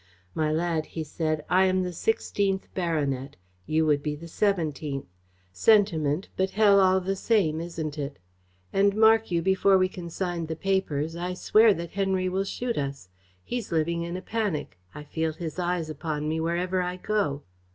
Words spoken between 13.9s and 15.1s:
in a panic. I